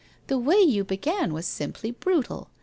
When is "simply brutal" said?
1.45-2.49